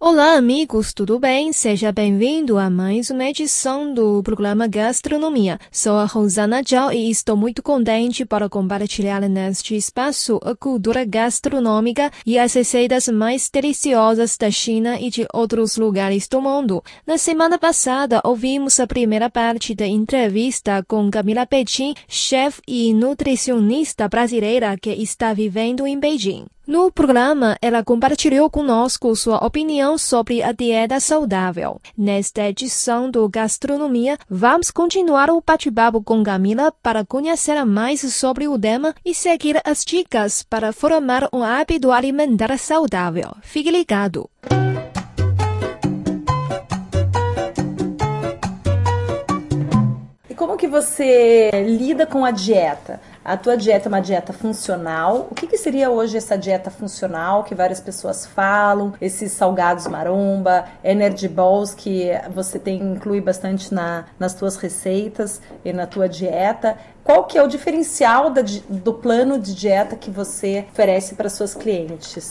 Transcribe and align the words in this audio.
Olá, 0.00 0.36
amigos, 0.36 0.94
tudo 0.94 1.18
bem? 1.18 1.52
Seja 1.52 1.90
bem-vindo 1.90 2.56
a 2.56 2.70
mais 2.70 3.10
uma 3.10 3.24
edição 3.24 3.92
do 3.92 4.22
programa 4.22 4.68
Gastronomia. 4.68 5.58
Sou 5.72 5.96
a 5.96 6.04
Rosana 6.04 6.62
Zhao 6.62 6.92
e 6.92 7.10
estou 7.10 7.36
muito 7.36 7.64
contente 7.64 8.24
para 8.24 8.48
compartilhar 8.48 9.20
neste 9.22 9.74
espaço 9.74 10.38
a 10.44 10.54
cultura 10.54 11.04
gastronômica 11.04 12.12
e 12.24 12.38
as 12.38 12.54
receitas 12.54 13.08
mais 13.08 13.50
deliciosas 13.50 14.36
da 14.36 14.52
China 14.52 15.00
e 15.00 15.10
de 15.10 15.26
outros 15.34 15.76
lugares 15.76 16.28
do 16.28 16.40
mundo. 16.40 16.80
Na 17.04 17.18
semana 17.18 17.58
passada, 17.58 18.20
ouvimos 18.22 18.78
a 18.78 18.86
primeira 18.86 19.28
parte 19.28 19.74
da 19.74 19.84
entrevista 19.84 20.80
com 20.86 21.10
Camila 21.10 21.44
Petin, 21.44 21.92
chefe 22.06 22.62
e 22.68 22.94
nutricionista 22.94 24.08
brasileira 24.08 24.78
que 24.78 24.90
está 24.90 25.34
vivendo 25.34 25.84
em 25.88 25.98
Beijing. 25.98 26.46
No 26.68 26.92
programa, 26.92 27.56
ela 27.62 27.82
compartilhou 27.82 28.50
conosco 28.50 29.16
sua 29.16 29.38
opinião 29.38 29.96
sobre 29.96 30.42
a 30.42 30.52
dieta 30.52 31.00
saudável. 31.00 31.80
Nesta 31.96 32.42
edição 32.46 33.10
do 33.10 33.26
Gastronomia, 33.26 34.18
vamos 34.28 34.70
continuar 34.70 35.30
o 35.30 35.40
bate-papo 35.40 36.02
com 36.02 36.22
Camila 36.22 36.70
para 36.82 37.06
conhecer 37.06 37.64
mais 37.64 38.00
sobre 38.12 38.46
o 38.46 38.58
tema 38.58 38.94
e 39.02 39.14
seguir 39.14 39.58
as 39.64 39.82
dicas 39.82 40.42
para 40.42 40.70
formar 40.70 41.26
um 41.32 41.42
hábito 41.42 41.90
alimentar 41.90 42.54
saudável. 42.58 43.34
Fique 43.40 43.70
ligado! 43.70 44.28
E 50.28 50.34
como 50.34 50.58
que 50.58 50.68
você 50.68 51.50
lida 51.66 52.06
com 52.06 52.26
a 52.26 52.30
dieta? 52.30 53.00
A 53.28 53.36
tua 53.36 53.58
dieta 53.58 53.88
é 53.88 53.90
uma 53.90 54.00
dieta 54.00 54.32
funcional. 54.32 55.28
O 55.30 55.34
que, 55.34 55.46
que 55.46 55.58
seria 55.58 55.90
hoje 55.90 56.16
essa 56.16 56.38
dieta 56.38 56.70
funcional 56.70 57.44
que 57.44 57.54
várias 57.54 57.78
pessoas 57.78 58.24
falam? 58.24 58.94
Esses 59.02 59.32
salgados 59.32 59.86
maromba, 59.86 60.64
energy 60.82 61.28
balls 61.28 61.74
que 61.74 62.08
você 62.34 62.58
tem 62.58 62.80
inclui 62.80 63.20
bastante 63.20 63.74
na, 63.74 64.06
nas 64.18 64.32
tuas 64.32 64.56
receitas 64.56 65.42
e 65.62 65.74
na 65.74 65.86
tua 65.86 66.08
dieta. 66.08 66.78
Qual 67.04 67.24
que 67.24 67.36
é 67.36 67.42
o 67.42 67.46
diferencial 67.46 68.30
da, 68.30 68.40
do 68.66 68.94
plano 68.94 69.38
de 69.38 69.54
dieta 69.54 69.94
que 69.94 70.10
você 70.10 70.64
oferece 70.70 71.14
para 71.14 71.28
suas 71.28 71.54
clientes? 71.54 72.30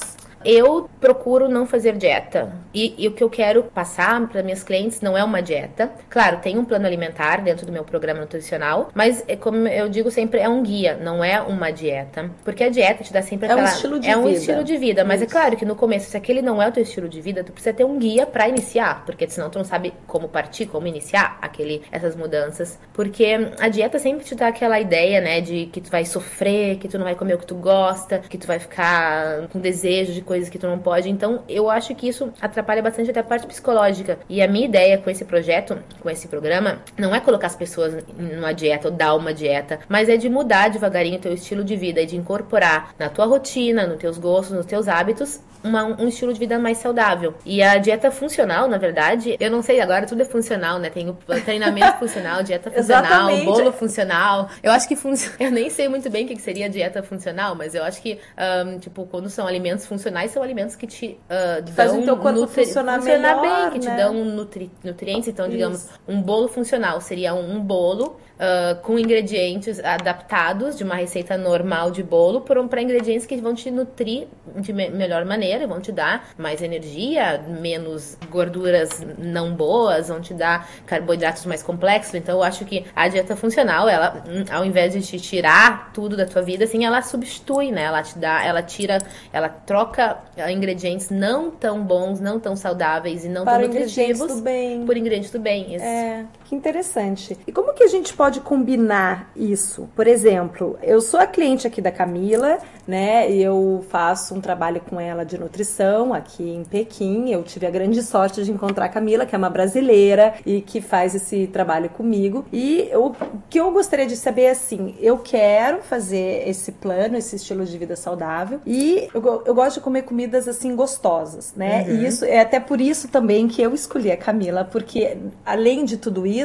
Eu 0.50 0.90
procuro 1.02 1.50
não 1.50 1.66
fazer 1.66 1.98
dieta. 1.98 2.54
E, 2.74 2.96
e 2.98 3.06
o 3.06 3.12
que 3.12 3.22
eu 3.22 3.30
quero 3.30 3.64
passar 3.64 4.26
para 4.30 4.42
minhas 4.42 4.64
clientes 4.64 5.02
não 5.02 5.18
é 5.18 5.22
uma 5.22 5.42
dieta. 5.42 5.92
Claro, 6.10 6.38
tem 6.38 6.58
um 6.58 6.64
plano 6.64 6.86
alimentar 6.86 7.42
dentro 7.42 7.66
do 7.66 7.72
meu 7.72 7.84
programa 7.84 8.22
nutricional, 8.22 8.90
mas 8.94 9.26
é 9.28 9.36
como 9.36 9.68
eu 9.68 9.90
digo 9.90 10.10
sempre, 10.10 10.40
é 10.40 10.48
um 10.48 10.64
guia, 10.64 10.96
não 10.96 11.22
é 11.22 11.42
uma 11.42 11.70
dieta. 11.70 12.32
Porque 12.46 12.64
a 12.64 12.70
dieta 12.70 13.04
te 13.04 13.12
dá 13.12 13.22
sempre 13.22 13.46
aquela. 13.46 13.60
É 13.60 13.64
um 13.66 13.68
estilo 13.68 14.00
de 14.00 14.08
é 14.08 14.16
vida. 14.16 14.26
um 14.26 14.30
estilo 14.30 14.64
de 14.64 14.78
vida. 14.78 15.04
Mas 15.04 15.22
Isso. 15.22 15.30
é 15.30 15.34
claro 15.34 15.58
que 15.58 15.66
no 15.66 15.76
começo, 15.76 16.10
se 16.10 16.16
aquele 16.16 16.42
não 16.42 16.62
é 16.62 16.70
o 16.70 16.72
teu 16.72 16.84
estilo 16.84 17.10
de 17.10 17.20
vida, 17.20 17.44
tu 17.44 17.52
precisa 17.52 17.74
ter 17.74 17.84
um 17.84 18.00
guia 18.00 18.26
para 18.26 18.48
iniciar. 18.48 19.04
Porque 19.06 19.28
senão 19.28 19.50
tu 19.50 19.58
não 19.58 19.66
sabe 19.66 19.94
como 20.08 20.30
partir, 20.30 20.68
como 20.68 20.88
iniciar 20.88 21.38
aquele, 21.42 21.82
essas 21.92 22.16
mudanças. 22.16 22.80
Porque 22.94 23.52
a 23.60 23.68
dieta 23.68 24.00
sempre 24.00 24.24
te 24.24 24.34
dá 24.34 24.48
aquela 24.48 24.80
ideia, 24.80 25.20
né, 25.20 25.42
de 25.42 25.66
que 25.66 25.82
tu 25.82 25.92
vai 25.92 26.06
sofrer, 26.06 26.78
que 26.78 26.88
tu 26.88 26.98
não 26.98 27.04
vai 27.04 27.16
comer 27.16 27.34
o 27.34 27.38
que 27.38 27.46
tu 27.46 27.56
gosta, 27.56 28.20
que 28.20 28.38
tu 28.38 28.48
vai 28.48 28.60
ficar 28.60 29.48
com 29.50 29.60
desejo 29.60 30.14
de 30.14 30.22
coisas 30.22 30.37
que 30.50 30.58
tu 30.58 30.68
não 30.68 30.80
pode. 30.80 31.10
Então, 31.10 31.44
eu 31.48 31.70
acho 31.70 31.94
que 31.96 32.08
isso 32.08 32.32
atrapalha 32.42 32.82
bastante 32.82 33.10
até 33.10 33.20
a 33.20 33.24
parte 33.24 33.48
psicológica. 33.48 34.20
E 34.30 34.42
a 34.42 34.48
minha 34.48 34.66
ideia 34.66 34.98
com 34.98 35.10
esse 35.10 35.26
projeto, 35.26 35.78
com 36.02 36.10
esse 36.10 36.28
programa, 36.28 36.80
não 36.98 37.14
é 37.14 37.20
colocar 37.20 37.48
as 37.48 37.56
pessoas 37.56 38.04
numa 38.18 38.54
dieta 38.54 38.90
ou 38.90 38.94
dar 38.94 39.16
uma 39.16 39.34
dieta, 39.34 39.80
mas 39.88 40.10
é 40.10 40.18
de 40.18 40.30
mudar 40.30 40.70
devagarinho 40.70 41.18
o 41.18 41.22
teu 41.22 41.34
estilo 41.34 41.64
de 41.64 41.76
vida 41.76 42.02
e 42.02 42.06
de 42.06 42.16
incorporar 42.16 42.94
na 42.98 43.10
tua 43.10 43.26
rotina, 43.26 43.86
nos 43.88 43.98
teus 43.98 44.18
gostos, 44.18 44.56
nos 44.56 44.66
teus 44.66 44.88
hábitos, 44.88 45.40
uma, 45.64 45.84
um 45.84 46.08
estilo 46.08 46.34
de 46.34 46.40
vida 46.40 46.58
mais 46.60 46.78
saudável. 46.78 47.34
E 47.46 47.62
a 47.62 47.78
dieta 47.78 48.12
funcional, 48.12 48.68
na 48.68 48.78
verdade, 48.78 49.36
eu 49.40 49.52
não 49.52 49.62
sei, 49.62 49.80
agora 49.82 50.06
tudo 50.06 50.22
é 50.22 50.26
funcional, 50.26 50.80
né? 50.80 50.90
Tem 50.90 51.10
o 51.10 51.14
treinamento 51.44 51.98
funcional, 52.00 52.44
dieta 52.44 52.72
funcional, 52.72 53.36
bolo 53.44 53.72
funcional. 53.72 54.50
Eu 54.62 54.72
acho 54.72 54.88
que 54.88 54.96
funciona. 54.96 55.38
Eu 55.48 55.52
nem 55.52 55.70
sei 55.70 55.88
muito 55.88 56.10
bem 56.10 56.26
o 56.26 56.28
que 56.28 56.38
seria 56.42 56.70
dieta 56.70 57.02
funcional, 57.02 57.56
mas 57.56 57.74
eu 57.74 57.84
acho 57.84 58.02
que, 58.02 58.20
ahn, 58.36 58.80
tipo, 58.80 59.06
quando 59.06 59.30
são 59.30 59.48
alimentos 59.48 59.86
funcionais, 59.86 60.17
são 60.32 60.42
alimentos 60.42 60.76
que 60.76 60.88
te 60.88 61.18
ah, 61.30 61.62
dão. 61.62 61.74
fazem 61.76 62.04
teu 62.04 62.18
corpo 62.18 62.48
funcionar 62.48 63.02
melhor, 63.02 63.42
bem, 63.42 63.70
que 63.80 63.86
né? 63.86 63.92
te 63.96 63.98
dão 64.02 64.14
nutri- 64.26 64.72
nutrientes. 64.84 65.28
Então, 65.28 65.48
digamos, 65.48 65.84
Isso. 65.84 66.00
um 66.08 66.22
bolo 66.22 66.48
funcional 66.48 67.00
seria 67.02 67.34
um, 67.34 67.60
bolo. 67.60 68.20
ah, 68.40 68.76
com 68.84 68.98
ingredientes 69.00 69.80
adaptados 69.84 70.78
de 70.78 70.84
uma 70.84 70.96
receita 70.96 71.38
normal 71.38 71.90
de 71.92 72.04
bolo 72.04 72.42
para 72.42 72.82
ingredientes 72.82 73.26
que 73.26 73.36
vão 73.38 73.54
te 73.56 73.70
nutrir 73.72 74.28
de 74.58 74.72
me- 74.72 74.90
melhor 74.90 75.26
maneira, 75.26 75.66
vão 75.68 75.82
te 75.82 75.92
dar 75.92 76.30
mais 76.38 76.62
energia, 76.62 77.44
menos 77.62 78.16
gorduras 78.30 79.04
não 79.18 79.54
boas, 79.54 80.08
vão 80.10 80.22
te 80.22 80.34
dar 80.34 80.70
carboidratos 80.86 81.46
mais 81.46 81.64
complexos. 81.64 82.14
Então 82.16 82.36
eu 82.38 82.44
acho 82.44 82.64
que 82.64 82.86
a 82.96 83.08
dieta 83.08 83.36
funcional, 83.36 83.90
ela, 83.90 84.24
hum, 84.28 84.46
ao 84.52 84.64
invés 84.64 84.94
de 84.94 85.02
te 85.02 85.20
tirar 85.20 85.92
tudo 85.94 86.16
da 86.16 86.26
tua 86.26 86.42
vida, 86.44 86.64
assim, 86.66 86.86
ela 86.86 87.02
substitui, 87.02 87.72
né? 87.72 87.84
Ela 87.84 88.04
te 88.04 88.18
dá, 88.20 88.44
ela 88.46 88.62
tira, 88.62 89.00
ela 89.34 89.50
troca 89.50 90.07
ingredientes 90.52 91.10
não 91.10 91.52
tão 91.52 91.84
bons, 91.84 92.20
não 92.20 92.40
tão 92.40 92.56
saudáveis 92.56 93.26
e 93.26 93.30
não 93.30 93.44
Para 93.46 93.60
tão 93.60 93.70
ingredientes 93.70 94.20
nutritivos 94.20 94.38
do 94.38 94.42
bem. 94.42 94.86
por 94.86 94.98
ingredientes 94.98 95.32
do 95.32 95.40
bem. 95.40 95.76
Isso. 95.76 95.86
É, 95.86 96.26
que 96.48 96.56
interessante. 96.56 97.38
E 97.46 97.52
como 97.52 97.74
que 97.74 97.84
a 97.84 97.88
gente 97.88 98.14
pode 98.14 98.40
combinar 98.40 99.30
isso? 99.36 99.90
Por 99.94 100.08
exemplo, 100.08 100.80
eu 100.82 101.02
sou 101.02 101.20
a 101.20 101.28
cliente 101.28 101.68
aqui 101.68 101.82
da 101.82 101.92
Camila, 101.92 102.58
né? 102.88 103.30
E 103.30 103.44
eu 103.44 103.86
faço 103.90 104.34
um 104.34 104.40
trabalho 104.40 104.80
com 104.80 105.00
ela 105.00 105.26
de 105.26 105.38
nutrição 105.38 106.14
aqui 106.14 106.50
em 106.50 106.64
Pequim. 106.64 107.30
Eu 107.30 107.44
tive 107.44 107.68
a 107.68 107.70
grande 107.70 108.02
sorte 108.02 108.46
de 108.46 108.52
encontrar 108.52 108.86
a 108.86 108.90
Camila, 108.90 109.26
que 109.26 109.36
é 109.36 109.38
uma 109.38 109.50
brasileira 109.50 110.36
e 110.46 110.62
que 110.62 110.80
faz 110.80 111.14
esse 111.14 111.48
trabalho 111.48 111.90
comigo. 111.90 112.46
E 112.52 112.90
o 112.94 113.14
que 113.50 113.60
eu 113.60 113.70
gostaria 113.72 114.08
de 114.08 114.16
saber 114.16 114.44
é 114.44 114.52
assim, 114.52 114.96
eu 115.02 115.18
quero 115.18 115.82
fazer 115.82 116.48
esse 116.48 116.72
plano, 116.72 117.18
esse 117.18 117.36
estilo 117.36 117.66
de 117.66 117.78
vida 117.78 117.96
saudável 117.98 118.62
e 118.66 119.10
eu, 119.14 119.44
eu 119.46 119.54
gosto 119.54 119.76
de 119.76 119.82
comer 119.82 120.04
comidas 120.04 120.48
assim 120.48 120.76
gostosas, 120.76 121.54
né? 121.56 121.86
E 121.90 122.06
isso 122.06 122.24
é 122.24 122.40
até 122.40 122.60
por 122.60 122.80
isso 122.80 123.10
também 123.10 123.50
que 123.50 123.62
eu 123.62 123.74
escolhi 123.74 124.12
a 124.12 124.18
Camila, 124.18 124.64
porque 124.64 125.18
além 125.46 125.84
de 125.84 125.98
tudo 125.98 126.26
isso, 126.26 126.37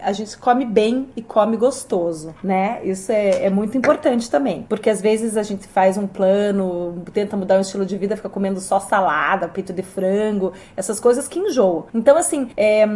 a 0.00 0.12
gente 0.12 0.36
come 0.38 0.64
bem 0.64 1.08
e 1.16 1.22
come 1.22 1.56
gostoso, 1.56 2.34
né? 2.42 2.80
Isso 2.84 3.12
é, 3.12 3.44
é 3.44 3.50
muito 3.50 3.76
importante 3.76 4.30
também, 4.30 4.64
porque 4.68 4.90
às 4.90 5.00
vezes 5.00 5.36
a 5.36 5.42
gente 5.42 5.66
faz 5.66 5.96
um 5.96 6.06
plano, 6.06 7.02
tenta 7.12 7.36
mudar 7.36 7.58
o 7.58 7.60
estilo 7.60 7.84
de 7.84 7.96
vida, 7.96 8.16
fica 8.16 8.28
comendo 8.28 8.60
só 8.60 8.80
salada, 8.80 9.48
peito 9.48 9.72
de 9.72 9.82
frango, 9.82 10.52
essas 10.76 11.00
coisas 11.00 11.28
que 11.28 11.38
enjoam. 11.38 11.86
Então, 11.94 12.16
assim, 12.16 12.50
é, 12.56 12.86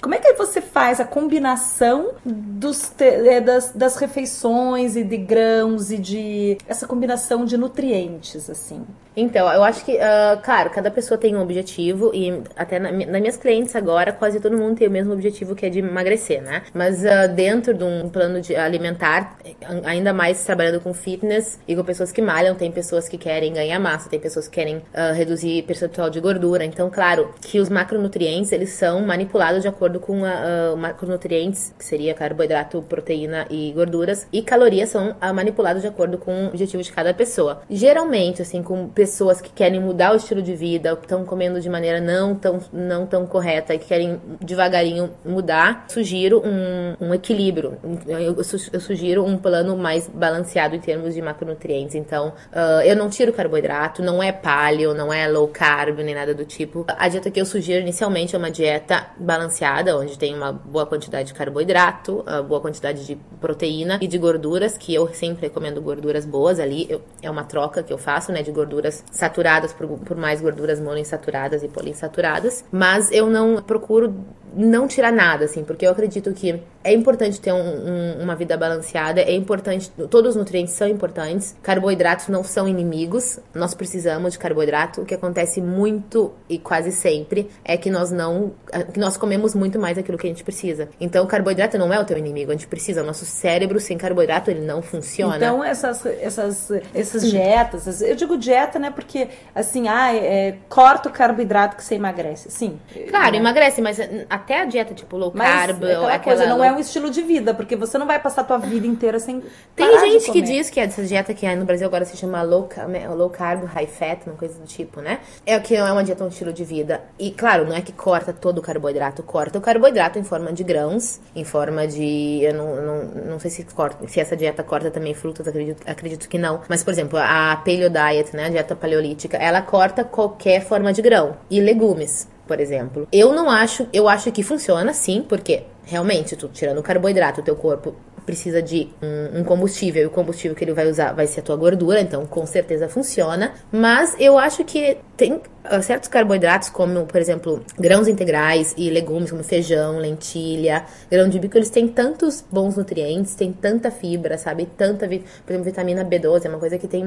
como 0.00 0.14
é 0.14 0.18
que 0.18 0.32
você 0.34 0.60
faz 0.60 1.00
a 1.00 1.04
combinação 1.04 2.12
dos, 2.24 2.92
é, 3.00 3.40
das, 3.40 3.72
das 3.72 3.96
refeições 3.96 4.96
e 4.96 5.04
de 5.04 5.16
grãos 5.16 5.90
e 5.90 5.98
de 5.98 6.58
essa 6.66 6.86
combinação 6.86 7.44
de 7.44 7.56
nutrientes, 7.56 8.48
assim? 8.48 8.84
Então, 9.20 9.52
eu 9.52 9.64
acho 9.64 9.84
que, 9.84 9.98
ah, 9.98 10.40
claro, 10.42 10.70
cada 10.70 10.92
pessoa 10.92 11.18
tem 11.18 11.34
um 11.34 11.42
objetivo 11.42 12.12
e 12.14 12.40
até 12.54 12.78
na, 12.78 12.92
nas 12.92 13.20
minhas 13.20 13.36
clientes 13.36 13.74
agora, 13.74 14.12
quase 14.12 14.38
todo 14.38 14.56
mundo 14.56 14.76
tem 14.76 14.86
o 14.86 14.90
mesmo 14.90 15.12
objetivo 15.12 15.56
que 15.56 15.66
é 15.66 15.68
de 15.68 15.82
emagrecer, 15.98 16.42
né? 16.42 16.62
Mas 16.72 17.04
ah, 17.04 17.26
dentro 17.26 17.74
de 17.74 17.84
um 17.84 18.08
plano 18.08 18.40
de 18.40 18.54
alimentar, 18.54 19.36
ainda 19.84 20.12
mais 20.12 20.44
trabalhando 20.44 20.80
com 20.80 20.94
fitness 20.94 21.58
e 21.66 21.74
com 21.74 21.84
pessoas 21.84 22.12
que 22.12 22.22
malham, 22.22 22.54
tem 22.54 22.70
pessoas 22.70 23.08
que 23.08 23.18
querem 23.18 23.52
ganhar 23.52 23.78
massa, 23.78 24.08
tem 24.08 24.20
pessoas 24.20 24.46
que 24.46 24.54
querem 24.54 24.82
ah, 24.94 25.12
reduzir 25.12 25.62
percentual 25.62 26.08
de 26.08 26.20
gordura. 26.20 26.64
Então, 26.64 26.88
claro, 26.88 27.34
que 27.40 27.58
os 27.58 27.68
macronutrientes, 27.68 28.52
eles 28.52 28.70
são 28.70 29.04
manipulados 29.04 29.62
de 29.62 29.68
acordo 29.68 29.98
com 29.98 30.24
a, 30.24 30.30
ah, 30.30 30.76
macronutrientes, 30.76 31.74
que 31.76 31.84
seria 31.84 32.14
carboidrato, 32.14 32.82
proteína 32.82 33.46
e 33.50 33.72
gorduras, 33.72 34.26
e 34.32 34.42
calorias 34.42 34.90
são 34.90 35.16
manipulados 35.34 35.82
de 35.82 35.88
acordo 35.88 36.18
com 36.18 36.44
o 36.44 36.48
objetivo 36.48 36.82
de 36.82 36.92
cada 36.92 37.12
pessoa. 37.12 37.62
Geralmente, 37.68 38.42
assim, 38.42 38.62
com 38.62 38.88
pessoas 38.88 39.40
que 39.40 39.50
querem 39.50 39.80
mudar 39.80 40.12
o 40.12 40.16
estilo 40.16 40.42
de 40.42 40.54
vida, 40.54 40.96
estão 41.00 41.24
comendo 41.24 41.60
de 41.60 41.68
maneira 41.68 42.00
não 42.00 42.34
tão, 42.34 42.60
não 42.72 43.06
tão 43.06 43.26
correta 43.26 43.74
e 43.74 43.78
que 43.78 43.86
querem 43.86 44.20
devagarinho 44.40 45.10
mudar, 45.24 45.86
sugiro 45.88 46.42
um, 46.44 47.08
um 47.08 47.14
equilíbrio. 47.14 47.78
Eu, 48.06 48.42
su- 48.44 48.70
eu 48.72 48.80
sugiro 48.80 49.24
um 49.24 49.36
plano 49.36 49.76
mais 49.76 50.08
balanceado 50.08 50.76
em 50.76 50.80
termos 50.80 51.14
de 51.14 51.22
macronutrientes. 51.22 51.94
Então, 51.94 52.28
uh, 52.52 52.82
eu 52.84 52.94
não 52.94 53.08
tiro 53.08 53.32
carboidrato, 53.32 54.02
não 54.02 54.22
é 54.22 54.30
paleo, 54.32 54.94
não 54.94 55.12
é 55.12 55.26
low 55.28 55.48
carb, 55.48 55.98
nem 56.00 56.14
nada 56.14 56.34
do 56.34 56.44
tipo. 56.44 56.84
A 56.88 57.08
dieta 57.08 57.30
que 57.30 57.40
eu 57.40 57.46
sugiro 57.46 57.80
inicialmente 57.80 58.34
é 58.34 58.38
uma 58.38 58.50
dieta 58.50 59.06
balanceada, 59.18 59.96
onde 59.96 60.18
tem 60.18 60.34
uma 60.34 60.52
boa 60.52 60.86
quantidade 60.86 61.28
de 61.28 61.34
carboidrato, 61.34 62.22
uma 62.26 62.42
boa 62.42 62.60
quantidade 62.60 63.06
de 63.06 63.16
proteína 63.40 63.98
e 64.00 64.06
de 64.06 64.18
gorduras, 64.18 64.76
que 64.76 64.94
eu 64.94 65.08
sempre 65.14 65.42
recomendo 65.46 65.80
gorduras 65.80 66.24
boas 66.24 66.60
ali. 66.60 66.86
Eu, 66.88 67.00
é 67.22 67.30
uma 67.30 67.44
troca 67.44 67.82
que 67.82 67.92
eu 67.92 67.98
faço, 67.98 68.32
né, 68.32 68.42
de 68.42 68.50
gorduras 68.52 69.04
saturadas 69.10 69.72
por, 69.72 69.86
por 69.86 70.16
mais 70.16 70.40
gorduras 70.40 70.80
monoinsaturadas 70.80 71.62
e 71.62 71.68
poliinsaturadas. 71.68 72.64
Mas 72.70 73.10
eu 73.10 73.28
não 73.28 73.62
procuro 73.62 74.14
não 74.54 74.86
tirar 74.86 75.12
nada, 75.12 75.44
assim, 75.44 75.64
porque 75.64 75.86
eu 75.86 75.90
acredito 75.90 76.32
que 76.32 76.60
é 76.82 76.92
importante 76.92 77.40
ter 77.40 77.52
um, 77.52 77.56
um, 77.56 78.22
uma 78.22 78.34
vida 78.34 78.56
balanceada, 78.56 79.20
é 79.20 79.34
importante, 79.34 79.90
todos 80.10 80.30
os 80.30 80.36
nutrientes 80.36 80.74
são 80.74 80.88
importantes, 80.88 81.56
carboidratos 81.62 82.28
não 82.28 82.42
são 82.42 82.68
inimigos, 82.68 83.38
nós 83.54 83.74
precisamos 83.74 84.32
de 84.32 84.38
carboidrato. 84.38 85.02
O 85.02 85.04
que 85.04 85.14
acontece 85.14 85.60
muito 85.60 86.32
e 86.48 86.58
quase 86.58 86.92
sempre 86.92 87.50
é 87.64 87.76
que 87.76 87.90
nós 87.90 88.10
não, 88.10 88.52
que 88.92 88.98
nós 88.98 89.16
comemos 89.16 89.54
muito 89.54 89.78
mais 89.78 89.96
daquilo 89.96 90.16
que 90.16 90.26
a 90.26 90.30
gente 90.30 90.44
precisa. 90.44 90.88
Então, 91.00 91.24
o 91.24 91.26
carboidrato 91.26 91.76
não 91.76 91.92
é 91.92 92.00
o 92.00 92.04
teu 92.04 92.16
inimigo, 92.16 92.50
a 92.50 92.54
gente 92.54 92.66
precisa. 92.66 93.02
O 93.02 93.06
nosso 93.06 93.24
cérebro 93.24 93.80
sem 93.80 93.98
carboidrato 93.98 94.50
ele 94.50 94.64
não 94.64 94.80
funciona. 94.80 95.36
Então, 95.36 95.62
essas, 95.62 96.04
essas, 96.06 96.70
essas 96.94 97.30
dietas, 97.30 98.00
eu 98.00 98.14
digo 98.14 98.36
dieta, 98.38 98.78
né, 98.78 98.90
porque 98.90 99.28
assim, 99.54 99.88
ah, 99.88 100.14
é, 100.14 100.56
corta 100.68 101.08
o 101.08 101.12
carboidrato 101.12 101.76
que 101.76 101.84
você 101.84 101.96
emagrece. 101.96 102.50
Sim. 102.50 102.78
Claro, 103.10 103.32
né? 103.32 103.38
emagrece, 103.38 103.82
mas 103.82 103.98
até 104.38 104.62
a 104.62 104.64
dieta 104.64 104.94
tipo 104.94 105.16
low 105.16 105.30
carb, 105.30 105.80
mas, 105.80 105.90
aquela, 105.90 106.14
aquela 106.14 106.18
coisa 106.18 106.46
não 106.46 106.64
é 106.64 106.72
um 106.72 106.78
estilo 106.78 107.10
de 107.10 107.22
vida, 107.22 107.52
porque 107.52 107.76
você 107.76 107.98
não 107.98 108.06
vai 108.06 108.18
passar 108.18 108.42
a 108.42 108.44
tua 108.44 108.58
vida 108.58 108.86
inteira 108.86 109.18
sem 109.18 109.42
Tem 109.74 110.00
gente 110.00 110.32
que 110.32 110.40
diz 110.40 110.70
que 110.70 110.80
essa 110.80 111.02
dieta 111.02 111.34
que 111.34 111.48
no 111.54 111.64
Brasil 111.64 111.86
agora 111.86 112.04
se 112.04 112.16
chama 112.16 112.42
low, 112.42 112.68
low 113.16 113.30
carb, 113.30 113.64
high 113.64 113.86
fat, 113.86 114.26
uma 114.26 114.36
coisa 114.36 114.58
do 114.58 114.66
tipo, 114.66 115.00
né? 115.00 115.20
É 115.44 115.58
que 115.58 115.74
é 115.74 115.82
uma 115.82 116.04
dieta, 116.04 116.24
um 116.24 116.28
estilo 116.28 116.52
de 116.52 116.64
vida. 116.64 117.02
E 117.18 117.30
claro, 117.30 117.66
não 117.66 117.74
é 117.74 117.80
que 117.80 117.92
corta 117.92 118.32
todo 118.32 118.58
o 118.58 118.62
carboidrato, 118.62 119.22
corta 119.22 119.58
o 119.58 119.60
carboidrato 119.60 120.18
em 120.18 120.24
forma 120.24 120.52
de 120.52 120.62
grãos, 120.62 121.20
em 121.34 121.44
forma 121.44 121.86
de. 121.86 122.40
Eu 122.42 122.54
não, 122.54 122.76
não, 122.76 123.04
não 123.32 123.38
sei 123.38 123.50
se 123.50 123.64
corta, 123.64 124.06
se 124.06 124.20
essa 124.20 124.36
dieta 124.36 124.62
corta 124.62 124.90
também 124.90 125.14
frutas, 125.14 125.46
acredito, 125.46 125.82
acredito 125.86 126.28
que 126.28 126.38
não. 126.38 126.62
Mas, 126.68 126.84
por 126.84 126.92
exemplo, 126.92 127.18
a 127.18 127.56
paleo 127.56 127.90
diet, 127.90 128.34
né? 128.34 128.46
A 128.46 128.50
dieta 128.50 128.76
paleolítica, 128.76 129.36
ela 129.36 129.60
corta 129.60 130.04
qualquer 130.04 130.62
forma 130.62 130.92
de 130.92 131.02
grão 131.02 131.36
e 131.50 131.60
legumes 131.60 132.28
por 132.48 132.58
exemplo. 132.58 133.06
Eu 133.12 133.32
não 133.32 133.50
acho, 133.50 133.86
eu 133.92 134.08
acho 134.08 134.32
que 134.32 134.42
funciona 134.42 134.92
sim, 134.94 135.24
porque 135.28 135.62
realmente, 135.84 136.34
tu 136.34 136.48
tirando 136.48 136.78
o 136.78 136.82
carboidrato, 136.82 137.40
o 137.40 137.44
teu 137.44 137.54
corpo 137.54 137.94
precisa 138.26 138.60
de 138.60 138.90
um, 139.02 139.40
um, 139.40 139.44
combustível, 139.44 140.02
e 140.02 140.06
o 140.06 140.10
combustível 140.10 140.54
que 140.54 140.62
ele 140.62 140.74
vai 140.74 140.86
usar 140.86 141.12
vai 141.12 141.26
ser 141.26 141.40
a 141.40 141.42
tua 141.42 141.56
gordura, 141.56 142.00
então 142.00 142.26
com 142.26 142.44
certeza 142.44 142.88
funciona. 142.88 143.54
Mas 143.70 144.16
eu 144.18 144.36
acho 144.36 144.64
que 144.64 144.98
tem 145.16 145.40
certos 145.82 146.08
carboidratos, 146.08 146.68
como, 146.68 147.06
por 147.06 147.20
exemplo, 147.20 147.64
grãos 147.78 148.08
integrais 148.08 148.74
e 148.76 148.90
legumes, 148.90 149.30
como 149.30 149.42
feijão, 149.42 149.98
lentilha, 149.98 150.84
grão 151.10 151.28
de 151.28 151.38
bico, 151.38 151.56
eles 151.56 151.70
têm 151.70 151.88
tantos 151.88 152.44
bons 152.50 152.76
nutrientes, 152.76 153.34
tem 153.34 153.52
tanta 153.52 153.90
fibra, 153.90 154.38
sabe? 154.38 154.66
Tanta, 154.76 155.06
por 155.06 155.52
exemplo, 155.52 155.64
vitamina 155.64 156.04
B12, 156.04 156.44
é 156.44 156.48
uma 156.48 156.58
coisa 156.58 156.78
que 156.78 156.88
tem 156.88 157.04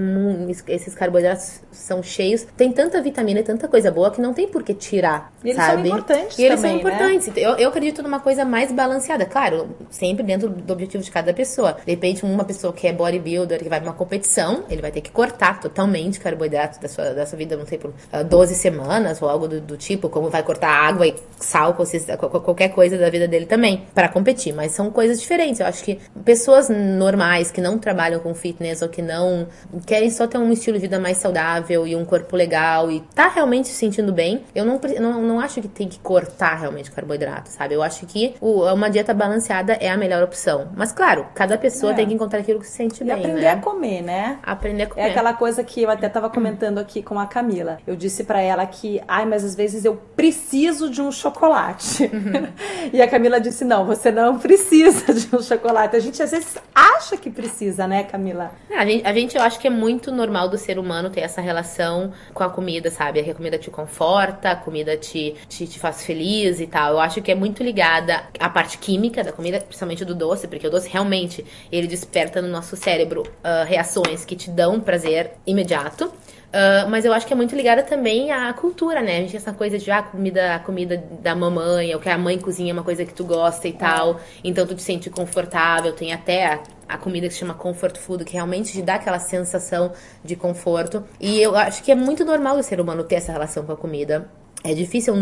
esses 0.68 0.96
carboidratos 0.96 1.62
são 1.72 2.02
cheios, 2.04 2.46
tem 2.56 2.72
tanta 2.72 3.02
vitamina 3.02 3.40
e 3.40 3.44
tanta 3.44 3.68
coisa 3.68 3.92
boa 3.92 4.12
que 4.12 4.22
não 4.22 4.34
tem 4.34 4.48
por 4.48 4.64
que 4.64 4.74
tirar, 4.74 5.32
e 5.44 5.50
eles 5.50 5.56
sabe? 5.56 5.88
são 5.88 5.98
importantes 5.98 6.40
E 6.40 6.44
eles 6.44 6.62
também, 6.62 6.72
são 6.72 6.80
importantes. 6.80 7.28
Né? 7.28 7.34
Eu, 7.38 7.56
eu 7.56 7.70
acredito 7.70 8.02
numa 8.04 8.20
coisa 8.20 8.46
mais 8.46 8.72
balanceada, 8.72 9.26
claro, 9.26 9.70
sempre 9.90 10.24
dentro 10.24 10.50
do 10.50 10.74
objetivo 10.74 11.04
de 11.04 11.12
cada 11.12 11.34
pessoa. 11.34 11.78
De 11.86 11.92
repente, 11.92 12.26
uma 12.26 12.44
pessoa 12.44 12.74
que 12.74 12.88
é 12.88 12.94
bodybuilder, 12.94 13.60
que 13.60 13.70
vai 13.70 13.80
pra 13.80 13.90
uma 13.90 13.96
competição, 13.96 14.64
ele 14.70 14.82
vai 14.82 14.92
ter 14.92 15.02
que 15.02 15.12
cortar 15.12 15.60
totalmente 15.60 16.20
carboidratos 16.20 16.80
da 16.80 16.88
sua, 16.88 17.14
da 17.14 17.26
sua 17.26 17.38
vida, 17.38 17.56
não 17.58 17.66
sei, 17.66 17.78
por 17.78 17.90
uh, 17.90 17.94
ah, 18.12 18.24
12 18.52 18.56
semanas 18.56 19.22
ou 19.22 19.30
algo 19.30 19.48
do, 19.48 19.62
do, 19.62 19.78
tipo, 19.78 20.10
como 20.10 20.30
vai 20.30 20.44
cortar 20.44 20.70
água 20.70 21.08
e 21.08 21.16
sal, 21.40 21.74
qualquer 21.74 22.70
coisa 22.70 22.98
da 22.98 23.10
vida 23.10 23.28
dele 23.28 23.46
também, 23.46 23.86
para 23.96 24.08
competir. 24.10 24.54
Mas 24.54 24.74
são 24.74 24.92
coisas 24.92 25.20
diferentes. 25.20 25.60
Eu 25.60 25.68
acho 25.68 25.84
que 25.84 26.00
pessoas 26.24 26.70
normais, 26.70 27.52
que 27.52 27.62
não 27.62 27.78
trabalham 27.78 28.20
com 28.20 28.34
fitness 28.34 28.82
ou 28.82 28.90
que 28.90 29.02
não 29.02 29.48
querem 29.86 30.10
só 30.10 30.28
ter 30.28 30.38
um 30.38 30.52
estilo 30.52 30.78
de 30.78 30.84
vida 30.84 31.00
mais 31.00 31.18
saudável 31.18 31.88
e 31.88 31.96
um 31.96 32.06
corpo 32.06 32.36
legal 32.36 32.92
e 32.92 33.02
tá 33.16 33.28
realmente 33.28 33.70
se 33.70 33.74
sentindo 33.74 34.12
bem, 34.12 34.44
eu 34.54 34.66
não, 34.66 34.80
não, 35.00 35.22
não 35.22 35.40
acho 35.40 35.62
que 35.62 35.68
tem 35.68 35.88
que 35.88 36.00
cortar 36.00 36.56
realmente 36.56 36.92
carboidrato, 36.92 37.50
sabe? 37.50 37.74
Eu 37.74 37.82
acho 37.82 38.06
que 38.06 38.36
o, 38.42 38.64
uma 38.74 38.90
dieta 38.90 39.14
balanceada 39.14 39.74
é 39.74 39.90
a 39.90 39.98
melhor 39.98 40.24
opção. 40.24 40.70
Mas, 40.76 40.92
claro, 40.92 41.28
cada 41.34 41.58
pessoa 41.58 41.94
é. 41.94 41.96
tem 41.96 42.08
que 42.08 42.14
encontrar 42.14 42.40
aquilo 42.40 42.60
que 42.60 42.68
se 42.68 42.74
sente 42.74 43.02
e 43.02 43.06
bem. 43.06 43.16
aprender 43.16 43.42
né? 43.42 43.50
a 43.52 43.58
comer, 43.58 44.02
né? 44.02 44.40
Aprender 44.44 44.84
a 44.84 44.88
comer. 44.88 45.02
É 45.02 45.10
aquela 45.10 45.34
coisa 45.34 45.64
que 45.64 45.82
eu 45.82 45.90
até 45.90 46.08
estava 46.08 46.30
comentando 46.30 46.80
aqui 46.80 47.02
com 47.02 47.20
a 47.20 47.26
Camila. 47.26 47.78
Eu 47.86 47.96
disse 47.96 48.24
para 48.32 48.40
ela 48.40 48.66
que, 48.66 49.02
ai, 49.10 49.26
mas 49.26 49.44
às 49.44 49.56
vezes 49.56 49.84
eu 49.84 50.02
preciso 50.16 50.90
de 50.90 51.02
um 51.02 51.12
chocolate. 51.12 52.04
Uhum. 52.06 52.48
e 52.94 53.02
a 53.02 53.08
Camila 53.10 53.42
disse: 53.42 53.66
não, 53.66 53.86
você 53.86 54.10
não 54.10 54.40
precisa 54.40 55.14
de 55.14 55.36
um 55.36 55.44
chocolate. 55.44 55.98
A 55.98 56.00
gente 56.00 56.24
às 56.24 56.32
vezes 56.32 56.58
acha 56.74 57.18
que 57.18 57.30
precisa, 57.30 57.86
né, 57.86 58.06
Camila? 58.06 58.54
É, 58.70 58.78
a 58.78 58.86
gente, 58.86 59.06
a 59.06 59.14
gente 59.14 59.36
eu 59.36 59.44
acho 59.44 59.60
que 59.60 59.68
é 59.68 59.70
muito 59.70 60.14
normal 60.14 60.48
do 60.48 60.58
ser 60.58 60.80
humano 60.80 61.10
ter 61.10 61.20
essa 61.20 61.42
relação 61.42 62.14
com 62.34 62.42
a 62.42 62.50
comida, 62.50 62.90
sabe? 62.90 63.20
A 63.20 63.36
comida 63.36 63.58
te 63.58 63.70
conforta, 63.70 64.52
a 64.52 64.56
comida 64.56 64.96
te, 64.96 65.36
te, 65.50 65.68
te 65.68 65.78
faz 65.78 66.06
feliz 66.06 66.62
e 66.62 66.68
tal. 66.68 66.94
Eu 66.94 67.00
acho 67.02 67.22
que 67.22 67.34
é 67.34 67.36
muito 67.36 67.62
ligada 67.62 68.24
à 68.40 68.48
parte 68.48 68.78
química 68.78 69.26
da 69.26 69.34
comida, 69.34 69.60
principalmente 69.60 70.06
do 70.06 70.16
doce, 70.16 70.48
porque 70.48 70.66
o 70.66 70.70
doce 70.70 70.88
realmente 70.88 71.46
ele 71.70 71.86
desperta 71.86 72.42
no 72.42 72.48
nosso 72.48 72.78
cérebro 72.78 73.24
uh, 73.24 73.66
reações 73.68 74.24
que 74.24 74.38
te 74.38 74.50
dão 74.50 74.80
prazer 74.80 75.32
imediato. 75.46 76.14
Uh, 76.52 76.90
mas 76.90 77.06
eu 77.06 77.14
acho 77.14 77.26
que 77.26 77.32
é 77.32 77.36
muito 77.36 77.56
ligada 77.56 77.82
também 77.82 78.30
à 78.30 78.52
cultura, 78.52 79.02
né? 79.02 79.18
A 79.18 79.22
gente 79.22 79.32
tem 79.32 79.38
essa 79.38 79.54
coisa 79.54 79.78
de 79.78 79.90
ah, 79.90 80.04
comida, 80.04 80.56
a 80.56 80.60
comida 80.60 81.02
da 81.22 81.34
mamãe, 81.34 81.96
ou 81.96 82.02
que 82.02 82.10
a 82.10 82.18
mãe 82.18 82.38
cozinha 82.38 82.74
uma 82.74 82.84
coisa 82.84 83.06
que 83.06 83.14
tu 83.14 83.24
gosta 83.24 83.70
e 83.70 83.74
tal. 83.74 84.20
Então 84.44 84.68
tu 84.68 84.76
te 84.76 84.84
sente 84.84 85.10
confortável. 85.10 85.94
Tem 85.94 86.12
até 86.12 86.46
a, 86.46 86.64
a, 86.90 86.98
comida 86.98 87.28
que 87.28 87.34
se 87.34 87.40
chama 87.40 87.54
comfort 87.54 87.98
food, 87.98 88.26
que 88.26 88.34
realmente 88.34 88.74
te 88.74 88.82
dá 88.82 88.96
aquela 88.96 89.20
sensação 89.20 89.94
de 90.26 90.36
conforto. 90.36 91.06
E 91.22 91.42
eu 91.42 91.56
acho 91.56 91.82
que 91.84 91.92
é 91.92 91.96
muito 91.96 92.26
normal 92.26 92.58
o 92.58 92.64
ser 92.64 92.82
humano 92.82 93.06
ter 93.06 93.16
essa 93.16 93.32
relação 93.32 93.66
com 93.66 93.72
a 93.72 93.78
comida. 93.78 94.30
É 94.62 94.74
difícil 94.74 95.16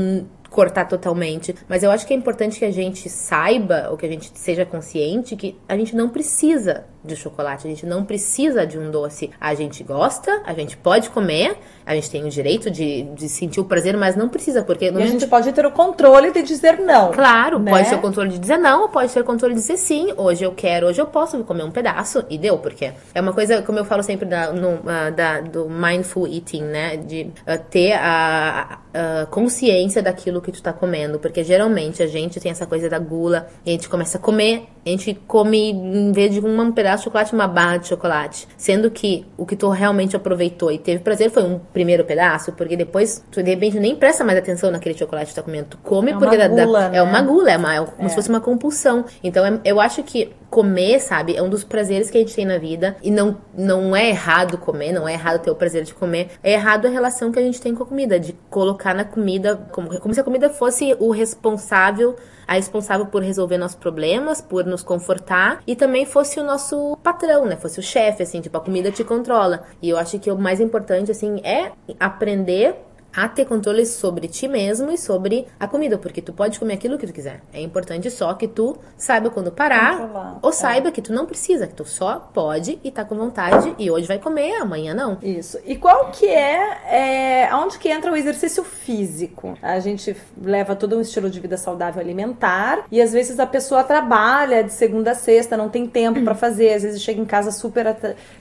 cortar 0.49 0.85
totalmente. 0.85 1.55
Mas 1.67 1.83
eu 1.83 1.91
acho 1.91 2.05
que 2.05 2.13
é 2.13 2.17
importante 2.17 2.59
que 2.59 2.65
a 2.65 2.71
gente 2.71 3.09
saiba, 3.09 3.87
ou 3.91 3.97
que 3.97 4.05
a 4.05 4.09
gente 4.09 4.31
seja 4.35 4.65
consciente, 4.65 5.35
que 5.35 5.55
a 5.67 5.77
gente 5.77 5.95
não 5.95 6.09
precisa 6.09 6.85
de 7.03 7.15
chocolate, 7.15 7.65
a 7.65 7.69
gente 7.69 7.85
não 7.85 8.03
precisa 8.03 8.65
de 8.67 8.77
um 8.77 8.91
doce. 8.91 9.31
A 9.39 9.53
gente 9.53 9.83
gosta, 9.83 10.41
a 10.45 10.53
gente 10.53 10.75
pode 10.75 11.09
comer, 11.09 11.57
a 11.85 11.95
gente 11.95 12.11
tem 12.11 12.25
o 12.25 12.29
direito 12.29 12.69
de, 12.69 13.03
de 13.03 13.29
sentir 13.29 13.61
o 13.61 13.63
prazer, 13.63 13.95
mas 13.95 14.15
não 14.15 14.27
precisa, 14.27 14.63
porque... 14.63 14.85
E 14.85 15.03
a 15.03 15.07
gente 15.07 15.25
pode 15.27 15.51
ter 15.53 15.65
o 15.65 15.71
controle 15.71 16.31
de 16.31 16.43
dizer 16.43 16.79
não. 16.79 17.11
Claro, 17.11 17.57
né? 17.57 17.71
pode 17.71 17.89
ter 17.89 17.95
o 17.95 18.01
controle 18.01 18.29
de 18.29 18.39
dizer 18.39 18.57
não, 18.57 18.83
ou 18.83 18.89
pode 18.89 19.13
ter 19.13 19.21
o 19.21 19.23
controle 19.23 19.53
de 19.53 19.61
dizer 19.61 19.77
sim. 19.77 20.13
Hoje 20.17 20.43
eu 20.43 20.51
quero, 20.51 20.87
hoje 20.87 20.99
eu 20.99 21.05
posso 21.07 21.41
comer 21.43 21.63
um 21.63 21.71
pedaço, 21.71 22.25
e 22.29 22.37
deu, 22.37 22.57
porque 22.57 22.91
é 23.13 23.21
uma 23.21 23.33
coisa, 23.33 23.61
como 23.61 23.79
eu 23.79 23.85
falo 23.85 24.03
sempre 24.03 24.25
da, 24.25 24.51
no, 24.51 24.75
uh, 24.75 25.11
da, 25.15 25.39
do 25.39 25.69
mindful 25.69 26.27
eating, 26.27 26.63
né? 26.63 26.97
De 26.97 27.31
uh, 27.47 27.63
ter 27.69 27.93
a, 27.93 28.79
a, 28.88 28.88
consciência 29.29 30.01
daquilo 30.01 30.41
que 30.41 30.51
tu 30.51 30.61
tá 30.61 30.73
comendo, 30.73 31.19
porque 31.19 31.43
geralmente 31.43 32.01
a 32.01 32.07
gente 32.07 32.39
tem 32.39 32.51
essa 32.51 32.65
coisa 32.65 32.89
da 32.89 32.99
gula, 32.99 33.47
e 33.65 33.69
a 33.69 33.73
gente 33.73 33.87
começa 33.87 34.17
a 34.17 34.21
comer, 34.21 34.67
a 34.85 34.89
gente 34.89 35.13
come, 35.27 35.71
em 35.71 36.11
vez 36.11 36.33
de 36.33 36.39
um 36.39 36.71
pedaço 36.71 36.97
de 36.97 37.03
chocolate, 37.05 37.33
uma 37.33 37.47
barra 37.47 37.77
de 37.77 37.87
chocolate. 37.87 38.47
Sendo 38.57 38.89
que 38.89 39.25
o 39.37 39.45
que 39.45 39.55
tu 39.55 39.69
realmente 39.69 40.15
aproveitou 40.15 40.71
e 40.71 40.77
teve 40.77 41.03
prazer 41.03 41.29
foi 41.29 41.43
um 41.43 41.59
primeiro 41.59 42.03
pedaço, 42.03 42.51
porque 42.53 42.75
depois 42.75 43.23
tu 43.31 43.43
de 43.43 43.49
repente 43.51 43.79
nem 43.79 43.95
presta 43.95 44.23
mais 44.23 44.37
atenção 44.37 44.71
naquele 44.71 44.97
chocolate 44.97 45.27
que 45.27 45.33
tu 45.33 45.35
tá 45.35 45.43
comendo. 45.43 45.67
Tu 45.71 45.77
come 45.79 46.11
é 46.11 46.17
porque 46.17 46.35
gula, 46.47 46.47
da, 46.47 46.89
né? 46.89 46.97
é 46.97 47.01
uma 47.01 47.21
gula, 47.21 47.51
é, 47.51 47.57
uma, 47.57 47.75
é 47.75 47.85
como 47.85 48.05
é. 48.05 48.09
se 48.09 48.15
fosse 48.15 48.29
uma 48.29 48.41
compulsão. 48.41 49.05
Então 49.23 49.45
é, 49.45 49.59
eu 49.63 49.79
acho 49.79 50.01
que 50.03 50.31
comer, 50.49 50.99
sabe, 50.99 51.35
é 51.35 51.43
um 51.43 51.49
dos 51.49 51.63
prazeres 51.63 52.09
que 52.09 52.17
a 52.17 52.21
gente 52.21 52.33
tem 52.33 52.45
na 52.45 52.57
vida. 52.57 52.95
E 53.03 53.11
não, 53.11 53.37
não 53.55 53.95
é 53.95 54.09
errado 54.09 54.57
comer, 54.57 54.91
não 54.91 55.07
é 55.07 55.13
errado 55.13 55.41
ter 55.41 55.51
o 55.51 55.55
prazer 55.55 55.83
de 55.83 55.93
comer. 55.93 56.29
É 56.43 56.53
errado 56.53 56.87
a 56.87 56.89
relação 56.89 57.31
que 57.31 57.39
a 57.39 57.41
gente 57.41 57.61
tem 57.61 57.75
com 57.75 57.83
a 57.83 57.85
comida, 57.85 58.19
de 58.19 58.33
colocar 58.49 58.78
na 58.93 59.03
comida 59.03 59.57
como, 59.71 59.99
como 59.99 60.13
se 60.13 60.19
a 60.19 60.23
comida 60.23 60.49
fosse 60.49 60.95
o 60.99 61.11
responsável 61.11 62.15
a 62.49 62.53
responsável 62.53 63.05
por 63.05 63.21
resolver 63.21 63.59
nossos 63.59 63.77
problemas, 63.77 64.41
por 64.41 64.65
nos 64.65 64.81
confortar 64.81 65.61
e 65.67 65.75
também 65.75 66.03
fosse 66.03 66.39
o 66.39 66.43
nosso 66.43 66.97
patrão, 67.03 67.45
né? 67.45 67.55
Fosse 67.55 67.79
o 67.79 67.83
chefe, 67.83 68.23
assim, 68.23 68.41
tipo, 68.41 68.57
a 68.57 68.59
comida 68.59 68.91
te 68.91 69.03
controla. 69.03 69.65
E 69.79 69.87
eu 69.87 69.99
acho 69.99 70.17
que 70.17 70.31
o 70.31 70.35
mais 70.35 70.59
importante, 70.59 71.11
assim, 71.11 71.39
é 71.43 71.71
aprender 71.99 72.75
a 73.15 73.27
ter 73.27 73.45
controle 73.45 73.85
sobre 73.85 74.27
ti 74.27 74.47
mesmo 74.47 74.91
e 74.91 74.97
sobre 74.97 75.47
a 75.59 75.67
comida, 75.67 75.97
porque 75.97 76.21
tu 76.21 76.33
pode 76.33 76.59
comer 76.59 76.75
aquilo 76.75 76.97
que 76.97 77.07
tu 77.07 77.13
quiser. 77.13 77.41
É 77.51 77.61
importante 77.61 78.09
só 78.11 78.33
que 78.33 78.47
tu 78.47 78.77
saiba 78.97 79.29
quando 79.29 79.51
parar, 79.51 79.97
Controlar. 79.97 80.39
ou 80.41 80.49
é. 80.49 80.53
saiba 80.53 80.89
é. 80.89 80.91
que 80.91 81.01
tu 81.01 81.11
não 81.11 81.25
precisa, 81.25 81.67
que 81.67 81.73
tu 81.73 81.85
só 81.85 82.19
pode 82.33 82.79
e 82.83 82.91
tá 82.91 83.03
com 83.03 83.15
vontade 83.15 83.73
e 83.77 83.89
hoje 83.89 84.07
vai 84.07 84.19
comer, 84.19 84.55
amanhã 84.55 84.93
não. 84.93 85.17
Isso. 85.21 85.59
E 85.65 85.75
qual 85.75 86.11
que 86.11 86.27
é, 86.27 87.45
é 87.45 87.55
onde 87.55 87.77
que 87.77 87.89
entra 87.89 88.11
o 88.11 88.15
exercício 88.15 88.63
físico? 88.63 89.57
A 89.61 89.79
gente 89.79 90.15
leva 90.41 90.75
todo 90.75 90.97
um 90.97 91.01
estilo 91.01 91.29
de 91.29 91.39
vida 91.39 91.57
saudável 91.57 92.01
alimentar 92.01 92.85
e 92.91 93.01
às 93.01 93.11
vezes 93.11 93.39
a 93.39 93.47
pessoa 93.47 93.83
trabalha 93.83 94.63
de 94.63 94.73
segunda 94.73 95.11
a 95.11 95.15
sexta, 95.15 95.57
não 95.57 95.69
tem 95.69 95.87
tempo 95.87 96.21
para 96.23 96.35
fazer, 96.35 96.73
às 96.73 96.83
vezes 96.83 97.01
chega 97.01 97.19
em 97.19 97.25
casa 97.25 97.51
super 97.51 97.95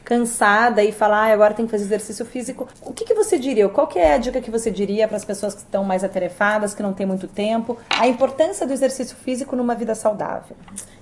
cansada 0.05 0.83
e 0.83 0.93
fala, 0.93 1.27
ah, 1.27 1.33
agora 1.33 1.55
tem 1.55 1.65
que 1.65 1.71
fazer 1.71 1.85
exercício 1.85 2.25
físico. 2.25 2.69
O 2.83 2.93
que, 2.93 3.05
que 3.05 3.15
você 3.15 3.39
diria? 3.39 3.69
Qual 3.69 3.87
que 3.87 3.99
é 3.99 4.15
a 4.15 4.19
dica 4.19 4.41
que 4.41 4.51
você 4.51 4.58
diria 4.71 5.07
para 5.07 5.17
as 5.17 5.25
pessoas 5.25 5.55
que 5.55 5.61
estão 5.61 5.85
mais 5.85 6.03
atarefadas, 6.03 6.75
que 6.75 6.83
não 6.83 6.93
têm 6.93 7.07
muito 7.07 7.29
tempo? 7.29 7.77
A 7.91 8.07
importância 8.07 8.67
do 8.67 8.73
exercício 8.73 9.17
físico 9.17 9.55
numa 9.55 9.75
vida 9.75 9.95
saudável? 9.95 10.57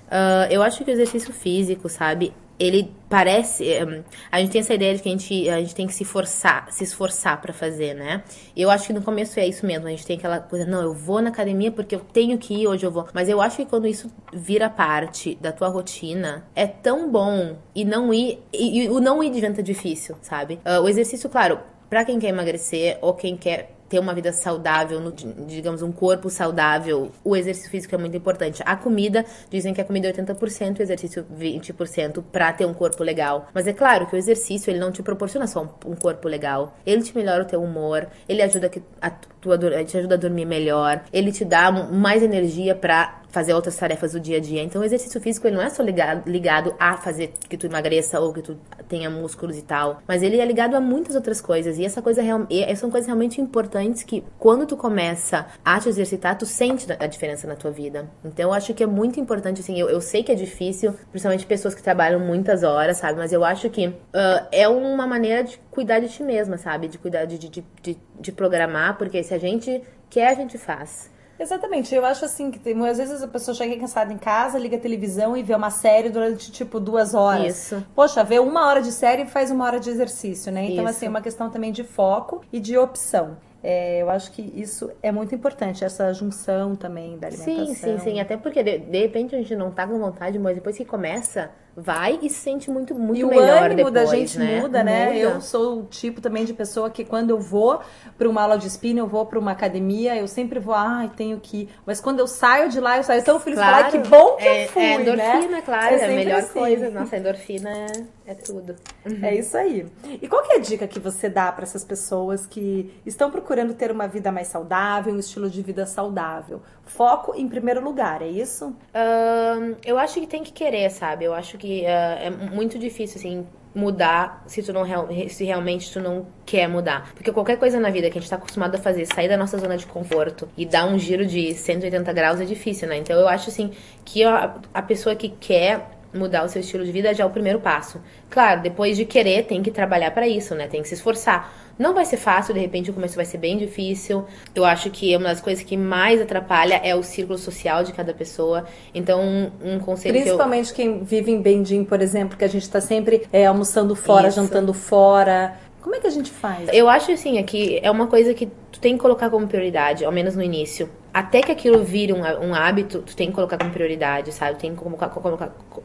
Uh, 0.07 0.47
eu 0.49 0.63
acho 0.63 0.83
que 0.83 0.91
o 0.91 0.93
exercício 0.93 1.33
físico, 1.33 1.89
sabe, 1.89 2.33
ele 2.59 2.93
parece. 3.09 3.63
Um, 3.83 4.03
a 4.31 4.39
gente 4.39 4.51
tem 4.51 4.61
essa 4.61 4.73
ideia 4.73 4.95
de 4.95 5.01
que 5.01 5.09
a 5.09 5.11
gente, 5.11 5.49
a 5.49 5.59
gente 5.59 5.75
tem 5.75 5.87
que 5.87 5.93
se 5.93 6.03
forçar, 6.03 6.71
se 6.71 6.83
esforçar 6.83 7.39
para 7.41 7.53
fazer, 7.53 7.93
né? 7.93 8.23
Eu 8.55 8.69
acho 8.69 8.87
que 8.87 8.93
no 8.93 9.01
começo 9.01 9.39
é 9.39 9.47
isso 9.47 9.65
mesmo. 9.65 9.87
A 9.87 9.89
gente 9.89 10.05
tem 10.05 10.17
aquela 10.17 10.39
coisa, 10.39 10.65
não, 10.65 10.81
eu 10.81 10.93
vou 10.93 11.21
na 11.21 11.29
academia 11.29 11.71
porque 11.71 11.95
eu 11.95 11.99
tenho 11.99 12.37
que 12.37 12.53
ir, 12.61 12.67
hoje 12.67 12.85
eu 12.85 12.91
vou. 12.91 13.07
Mas 13.13 13.29
eu 13.29 13.41
acho 13.41 13.57
que 13.57 13.65
quando 13.65 13.87
isso 13.87 14.11
vira 14.33 14.69
parte 14.69 15.37
da 15.39 15.51
tua 15.51 15.67
rotina, 15.67 16.45
é 16.55 16.65
tão 16.65 17.09
bom 17.09 17.57
e 17.75 17.85
não 17.85 18.13
ir. 18.13 18.39
E, 18.51 18.83
e 18.83 18.89
o 18.89 18.99
não 18.99 19.23
ir 19.23 19.29
de 19.29 19.45
é 19.45 19.49
difícil, 19.61 20.15
sabe? 20.21 20.59
Uh, 20.65 20.81
o 20.81 20.89
exercício, 20.89 21.29
claro, 21.29 21.59
para 21.89 22.05
quem 22.05 22.19
quer 22.19 22.29
emagrecer 22.29 22.97
ou 23.01 23.13
quem 23.13 23.35
quer 23.35 23.77
ter 23.89 23.99
uma 23.99 24.13
vida 24.13 24.31
saudável, 24.33 24.99
no, 24.99 25.11
digamos, 25.11 25.81
um 25.81 25.91
corpo 25.91 26.29
saudável, 26.29 27.11
o 27.23 27.35
exercício 27.35 27.71
físico 27.71 27.95
é 27.95 27.97
muito 27.97 28.17
importante. 28.17 28.61
A 28.65 28.75
comida, 28.75 29.25
dizem 29.49 29.73
que 29.73 29.81
a 29.81 29.85
comida 29.85 30.07
é 30.07 30.13
80%, 30.13 30.79
o 30.79 30.81
exercício 30.81 31.25
20% 31.37 32.23
para 32.31 32.51
ter 32.53 32.65
um 32.65 32.73
corpo 32.73 33.03
legal. 33.03 33.47
Mas 33.53 33.67
é 33.67 33.73
claro 33.73 34.05
que 34.07 34.15
o 34.15 34.17
exercício, 34.17 34.69
ele 34.69 34.79
não 34.79 34.91
te 34.91 35.01
proporciona 35.01 35.47
só 35.47 35.63
um, 35.63 35.91
um 35.91 35.95
corpo 35.95 36.27
legal. 36.27 36.75
Ele 36.85 37.01
te 37.01 37.15
melhora 37.15 37.43
o 37.43 37.47
teu 37.47 37.61
humor, 37.61 38.07
ele 38.27 38.41
ajuda 38.41 38.69
que 38.69 38.81
a 39.01 39.09
tua, 39.09 39.57
te 39.85 39.97
ajuda 39.97 40.15
a 40.15 40.17
dormir 40.17 40.45
melhor, 40.45 41.03
ele 41.13 41.31
te 41.31 41.45
dá 41.45 41.71
mais 41.71 42.21
energia 42.21 42.75
para 42.75 43.21
fazer 43.37 43.53
outras 43.53 43.75
tarefas 43.75 44.13
do 44.13 44.19
dia 44.19 44.37
a 44.37 44.39
dia. 44.39 44.63
Então, 44.63 44.81
o 44.81 44.83
exercício 44.83 45.21
físico 45.21 45.45
ele 45.45 45.55
não 45.55 45.61
é 45.61 45.69
só 45.69 45.83
ligado, 45.83 46.27
ligado 46.27 46.73
a 46.79 46.97
fazer 46.97 47.33
que 47.47 47.55
tu 47.55 47.67
emagreça 47.67 48.19
ou 48.19 48.33
que 48.33 48.41
tu 48.41 48.57
tenha 48.89 49.11
músculos 49.11 49.55
e 49.55 49.61
tal, 49.61 50.01
mas 50.07 50.23
ele 50.23 50.39
é 50.39 50.45
ligado 50.45 50.75
a 50.75 50.81
muitas 50.81 51.13
outras 51.15 51.39
coisas. 51.39 51.77
E 51.77 51.85
essa 51.85 52.01
coisa 52.01 52.23
e 52.49 52.75
são 52.75 52.89
coisas 52.89 53.05
realmente 53.05 53.39
importantes 53.39 54.01
que 54.01 54.23
quando 54.39 54.65
tu 54.65 54.75
começa 54.75 55.45
a 55.63 55.79
te 55.79 55.87
exercitar, 55.87 56.35
tu 56.35 56.47
sente 56.47 56.87
a 56.91 57.05
diferença 57.05 57.45
na 57.45 57.55
tua 57.55 57.69
vida. 57.69 58.09
Então, 58.25 58.45
eu 58.45 58.53
acho 58.53 58.73
que 58.73 58.81
é 58.81 58.87
muito 58.87 59.19
importante, 59.19 59.61
assim, 59.61 59.79
eu, 59.79 59.87
eu 59.87 60.01
sei 60.01 60.23
que 60.23 60.31
é 60.31 60.35
difícil, 60.35 60.95
principalmente 61.11 61.45
pessoas 61.45 61.75
que 61.75 61.83
trabalham 61.83 62.19
muitas 62.19 62.63
horas, 62.63 62.97
sabe? 62.97 63.19
Mas 63.19 63.31
eu 63.31 63.45
acho 63.45 63.69
que 63.69 63.85
uh, 63.87 64.47
é 64.51 64.67
uma 64.67 65.05
maneira 65.05 65.43
de 65.43 65.59
cuidar 65.69 65.99
de 65.99 66.09
ti 66.09 66.23
mesma, 66.23 66.57
sabe? 66.57 66.87
De 66.87 66.97
cuidar, 66.97 67.25
de, 67.25 67.37
de, 67.37 67.63
de, 67.83 67.97
de 68.19 68.31
programar, 68.31 68.97
porque 68.97 69.21
se 69.21 69.33
a 69.35 69.37
gente 69.37 69.83
quer, 70.09 70.29
a 70.29 70.33
gente 70.33 70.57
faz. 70.57 71.15
Exatamente, 71.39 71.93
eu 71.93 72.05
acho 72.05 72.25
assim 72.25 72.49
que 72.49 72.59
tem, 72.59 72.73
às 72.87 72.97
vezes 72.97 73.21
a 73.21 73.27
pessoa 73.27 73.53
chega 73.53 73.77
cansada 73.77 74.11
em 74.11 74.17
casa, 74.17 74.57
liga 74.57 74.77
a 74.77 74.79
televisão 74.79 75.37
e 75.37 75.43
vê 75.43 75.53
uma 75.53 75.69
série 75.69 76.09
durante 76.09 76.51
tipo 76.51 76.79
duas 76.79 77.13
horas. 77.13 77.57
Isso. 77.57 77.85
Poxa, 77.95 78.23
vê 78.23 78.39
uma 78.39 78.67
hora 78.67 78.81
de 78.81 78.91
série 78.91 79.23
e 79.23 79.27
faz 79.27 79.51
uma 79.51 79.65
hora 79.65 79.79
de 79.79 79.89
exercício, 79.89 80.51
né? 80.51 80.65
Então, 80.65 80.83
isso. 80.85 80.95
assim, 80.95 81.05
é 81.05 81.09
uma 81.09 81.21
questão 81.21 81.49
também 81.49 81.71
de 81.71 81.83
foco 81.83 82.41
e 82.51 82.59
de 82.59 82.77
opção. 82.77 83.37
É, 83.63 84.01
eu 84.01 84.09
acho 84.09 84.31
que 84.31 84.41
isso 84.55 84.91
é 85.01 85.11
muito 85.11 85.33
importante, 85.33 85.83
essa 85.83 86.13
junção 86.13 86.75
também 86.75 87.17
da 87.17 87.27
alimentação. 87.27 87.65
Sim, 87.65 87.73
sim, 87.73 87.99
sim. 87.99 88.19
Até 88.19 88.37
porque 88.37 88.63
de, 88.63 88.77
de 88.77 88.99
repente 88.99 89.35
a 89.35 89.37
gente 89.37 89.55
não 89.55 89.71
tá 89.71 89.87
com 89.87 89.97
vontade, 89.97 90.37
mas 90.37 90.55
depois 90.55 90.77
que 90.77 90.85
começa, 90.85 91.51
vai 91.79 92.17
e 92.23 92.29
se 92.29 92.39
sente 92.39 92.71
muito, 92.71 92.95
muito 92.95 93.19
e 93.19 93.23
melhor 93.23 93.61
o 93.61 93.65
ânimo 93.65 93.91
depois, 93.91 93.93
da 93.93 94.05
gente 94.05 94.39
né? 94.39 94.59
muda, 94.59 94.83
né? 94.83 95.05
Muda. 95.05 95.17
Eu 95.19 95.41
sou 95.41 95.81
o 95.81 95.83
tipo 95.83 96.19
também 96.19 96.43
de 96.43 96.51
pessoa 96.51 96.89
que 96.89 97.05
quando 97.05 97.29
eu 97.29 97.39
vou 97.39 97.79
para 98.17 98.27
uma 98.27 98.41
aula 98.41 98.57
de 98.57 98.65
spin, 98.65 98.97
eu 98.97 99.05
vou 99.05 99.27
para 99.27 99.37
uma 99.37 99.51
academia, 99.51 100.15
eu 100.15 100.27
sempre 100.27 100.59
vou, 100.59 100.73
ai, 100.73 101.05
ah, 101.05 101.11
tenho 101.15 101.39
que 101.39 101.57
ir. 101.57 101.69
Mas 101.85 102.01
quando 102.01 102.17
eu 102.17 102.25
saio 102.25 102.67
de 102.69 102.79
lá, 102.79 102.97
eu 102.97 103.03
saio 103.03 103.23
tão 103.23 103.39
feliz 103.39 103.59
claro. 103.59 103.75
falar 103.75 103.91
que 103.91 104.09
bom 104.09 104.37
que 104.37 104.47
é, 104.47 104.65
eu 104.65 104.69
fui, 104.69 104.81
é 104.81 104.93
endorfina, 104.95 105.47
né? 105.49 105.61
claro, 105.63 105.95
é, 105.95 105.99
é 105.99 106.05
a 106.05 106.07
melhor 106.07 106.39
assim. 106.39 106.53
coisa. 106.53 106.89
Nossa, 106.89 107.15
endorfina 107.15 107.69
é, 107.69 108.31
é 108.31 108.33
tudo. 108.33 108.75
Uhum. 109.05 109.17
É 109.27 109.35
isso 109.35 109.57
aí. 109.57 109.85
E 110.21 110.27
qual 110.27 110.41
que 110.41 110.53
é 110.53 110.55
a 110.55 110.59
dica 110.59 110.87
que 110.87 110.99
você 110.99 111.27
dá 111.27 111.51
para 111.51 111.63
essas 111.63 111.83
pessoas 111.83 112.45
que 112.45 112.93
estão 113.05 113.29
procurando 113.29 113.73
ter 113.73 113.91
uma 113.91 114.07
vida 114.07 114.31
mais 114.31 114.47
saudável, 114.47 115.13
um 115.13 115.19
estilo 115.19 115.49
de 115.49 115.61
vida 115.61 115.85
saudável? 115.85 116.61
Foco 116.85 117.33
em 117.35 117.47
primeiro 117.49 117.83
lugar, 117.83 118.21
é 118.21 118.27
isso? 118.27 118.67
Uh, 118.67 119.75
eu 119.85 119.99
acho 119.99 120.21
que 120.21 120.27
tem 120.27 120.43
que 120.43 120.53
querer, 120.53 120.89
sabe? 120.89 121.25
Eu 121.25 121.33
acho 121.33 121.57
que 121.57 121.66
uh, 121.81 122.25
é 122.25 122.29
muito 122.29 122.77
difícil, 122.77 123.17
assim, 123.19 123.47
mudar 123.77 124.43
se 124.47 124.63
tu 124.63 124.73
não 124.73 124.83
se 125.29 125.45
realmente 125.45 125.91
tu 125.91 125.99
não 125.99 126.25
quer 126.45 126.67
mudar. 126.67 127.11
Porque 127.13 127.31
qualquer 127.31 127.57
coisa 127.57 127.79
na 127.79 127.89
vida 127.89 128.09
que 128.09 128.17
a 128.17 128.21
gente 128.21 128.29
tá 128.29 128.35
acostumado 128.35 128.75
a 128.75 128.77
fazer, 128.77 129.05
sair 129.05 129.29
da 129.29 129.37
nossa 129.37 129.57
zona 129.57 129.77
de 129.77 129.85
conforto 129.85 130.49
e 130.57 130.65
dar 130.65 130.85
um 130.87 130.97
giro 130.97 131.25
de 131.25 131.53
180 131.53 132.11
graus 132.13 132.41
é 132.41 132.45
difícil, 132.45 132.87
né? 132.87 132.97
Então 132.97 133.15
eu 133.15 133.27
acho 133.27 133.49
assim 133.49 133.71
que 134.03 134.23
a, 134.23 134.55
a 134.73 134.81
pessoa 134.81 135.15
que 135.15 135.29
quer 135.29 135.96
mudar 136.13 136.43
o 136.43 136.49
seu 136.49 136.61
estilo 136.61 136.85
de 136.85 136.91
vida 136.91 137.13
já 137.13 137.23
é 137.23 137.27
o 137.27 137.29
primeiro 137.29 137.59
passo. 137.59 138.01
Claro, 138.29 138.61
depois 138.61 138.97
de 138.97 139.05
querer, 139.05 139.45
tem 139.45 139.61
que 139.61 139.71
trabalhar 139.71 140.11
para 140.11 140.27
isso, 140.27 140.55
né? 140.55 140.67
Tem 140.67 140.81
que 140.81 140.87
se 140.87 140.95
esforçar. 140.95 141.53
Não 141.77 141.93
vai 141.93 142.05
ser 142.05 142.17
fácil, 142.17 142.53
de 142.53 142.59
repente 142.59 142.89
o 142.89 142.93
começo 142.93 143.15
vai 143.15 143.25
ser 143.25 143.37
bem 143.37 143.57
difícil. 143.57 144.25
Eu 144.55 144.65
acho 144.65 144.89
que 144.89 145.15
uma 145.15 145.29
das 145.29 145.39
coisas 145.39 145.63
que 145.63 145.77
mais 145.77 146.19
atrapalha 146.19 146.81
é 146.83 146.95
o 146.95 147.03
círculo 147.03 147.37
social 147.37 147.83
de 147.83 147.93
cada 147.93 148.13
pessoa. 148.13 148.65
Então, 148.93 149.51
um, 149.63 149.77
conselho 149.79 150.19
Principalmente 150.19 150.73
que 150.73 150.81
eu... 150.81 150.93
quem 150.93 151.03
vive 151.03 151.31
em 151.31 151.41
Bendim, 151.41 151.83
por 151.83 152.01
exemplo, 152.01 152.37
que 152.37 152.43
a 152.43 152.49
gente 152.49 152.67
tá 152.67 152.81
sempre 152.81 153.27
é, 153.31 153.45
almoçando 153.45 153.95
fora, 153.95 154.27
Isso. 154.27 154.37
jantando 154.37 154.73
fora. 154.73 155.55
Como 155.79 155.95
é 155.95 155.99
que 155.99 156.07
a 156.07 156.11
gente 156.11 156.31
faz? 156.31 156.67
Eu 156.73 156.89
acho 156.89 157.11
assim, 157.11 157.37
é 157.37 157.43
que 157.43 157.79
é 157.81 157.89
uma 157.89 158.07
coisa 158.07 158.33
que 158.33 158.49
tu 158.71 158.79
tem 158.79 158.93
que 158.93 158.99
colocar 158.99 159.29
como 159.29 159.47
prioridade, 159.47 160.05
ao 160.05 160.11
menos 160.11 160.35
no 160.35 160.43
início 160.43 160.89
até 161.17 161.41
que 161.41 161.51
aquilo 161.51 161.83
vire 161.83 162.13
um, 162.13 162.21
um, 162.21 162.53
hábito, 162.53 162.99
tu 162.99 163.15
tem 163.15 163.29
que 163.29 163.33
colocar 163.33 163.57
como 163.57 163.71
prioridade, 163.71 164.31
sabe? 164.31 164.59
Tem 164.59 164.75
que 164.75 164.83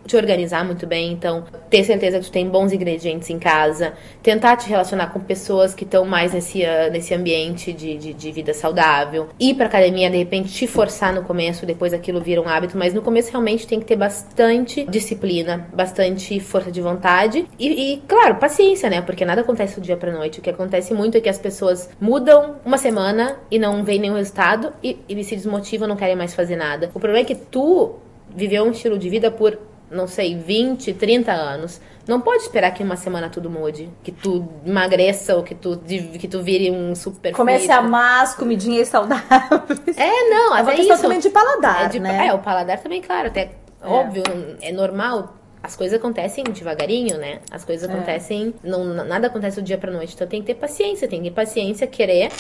te 0.07 0.15
organizar 0.15 0.62
muito 0.62 0.87
bem. 0.87 1.11
Então, 1.11 1.45
ter 1.71 1.85
certeza 1.85 2.19
que 2.19 2.27
tu 2.27 2.31
tem 2.31 2.47
bons 2.51 2.71
ingredientes 2.71 3.31
em 3.31 3.39
casa. 3.39 3.95
Tentar 4.23 4.59
te 4.59 4.69
relacionar 4.69 5.07
com 5.07 5.21
pessoas 5.21 5.75
que 5.75 5.85
estão 5.85 6.05
mais 6.05 6.35
nesse, 6.35 6.62
nesse 6.91 7.15
ambiente 7.15 7.73
de, 7.73 7.97
de, 7.97 8.12
de, 8.12 8.31
vida 8.31 8.53
saudável. 8.53 9.29
Ir 9.41 9.55
pra 9.55 9.67
academia, 9.67 10.11
de 10.11 10.19
repente, 10.19 10.53
te 10.53 10.67
forçar 10.67 11.15
no 11.15 11.23
começo, 11.23 11.65
depois 11.65 11.95
aquilo 11.95 12.21
vira 12.21 12.43
um 12.43 12.49
hábito. 12.49 12.77
Mas 12.77 12.93
no 12.93 13.01
começo, 13.01 13.31
realmente, 13.31 13.67
tem 13.67 13.81
que 13.81 13.87
ter 13.87 13.97
bastante 13.97 14.85
disciplina, 14.85 15.67
bastante 15.73 16.39
força 16.41 16.71
de 16.71 16.83
vontade. 16.83 17.47
E, 17.59 17.95
e 17.95 18.03
claro, 18.07 18.35
paciência, 18.35 18.91
né? 18.91 19.01
Porque 19.01 19.25
nada 19.25 19.41
acontece 19.41 19.81
do 19.81 19.83
dia 19.83 19.97
pra 19.97 20.12
noite. 20.12 20.41
O 20.41 20.43
que 20.43 20.51
acontece 20.51 20.93
muito 20.93 21.17
é 21.17 21.23
que 21.23 21.29
as 21.31 21.39
pessoas 21.39 21.89
mudam 21.99 22.57
uma 22.67 22.72
semana 22.79 23.37
e 23.50 23.59
não 23.59 23.85
vem 23.85 23.99
nenhum 23.99 24.14
resultado. 24.14 24.73
E, 24.83 24.99
e 25.09 25.12
eles 25.12 25.26
se 25.26 25.37
desmotivam, 25.37 25.88
não 25.88 25.97
querem 25.97 26.17
mais 26.17 26.35
fazer 26.35 26.57
nada. 26.57 26.91
O 26.95 27.00
problema 27.00 27.21
é 27.21 27.25
que 27.25 27.35
tu 27.35 27.97
viveu 28.35 28.64
um 28.64 28.71
estilo 28.71 28.99
de 28.99 29.09
vida 29.09 29.31
por, 29.31 29.59
não 29.91 30.07
sei, 30.07 30.37
20, 30.37 30.93
30 30.95 31.33
anos. 31.33 31.81
Não 32.07 32.21
pode 32.21 32.43
esperar 32.43 32.73
que 32.73 32.83
uma 32.83 32.97
semana 32.97 33.29
tudo 33.31 33.49
mude, 33.49 33.88
que 34.02 34.11
tu 34.11 34.49
emagreça 34.67 35.37
ou 35.37 35.43
que 35.43 35.55
tu, 35.55 35.79
que 35.79 36.26
tu 36.26 36.43
vire 36.43 36.71
um 36.71 36.95
super 36.95 37.33
Comece 37.33 37.71
a 37.71 37.79
amar 37.79 38.23
as 38.25 38.35
comidinhas 38.35 38.88
saudáveis. 38.88 39.97
É, 39.97 40.29
não, 40.29 40.57
é 40.57 40.62
uma 40.62 40.73
questão 40.73 40.95
isso. 40.95 41.02
também 41.02 41.21
de 41.21 41.31
paladar, 41.31 41.85
é 41.85 41.88
de, 41.88 42.00
né? 42.00 42.26
É, 42.26 42.35
o 42.35 42.41
paladar 42.41 42.79
também, 42.81 43.00
claro, 43.00 43.29
até 43.29 43.52
é. 43.81 43.87
óbvio, 43.87 44.25
é 44.61 44.73
normal 44.73 45.37
as 45.62 45.76
coisas 45.76 45.97
acontecem 45.97 46.43
devagarinho, 46.45 47.19
né? 47.19 47.38
As 47.50 47.64
coisas 47.64 47.88
é. 47.88 47.93
acontecem, 47.93 48.52
não, 48.64 48.85
nada 48.85 49.29
acontece 49.29 49.61
do 49.61 49.64
dia 49.64 49.79
pra 49.79 49.93
noite. 49.93 50.14
Então 50.14 50.26
tem 50.26 50.41
que 50.41 50.47
ter 50.49 50.55
paciência, 50.55 51.07
tem 51.07 51.23
que 51.23 51.31
ter 51.31 51.35
paciência, 51.35 51.87
querer. 51.87 52.33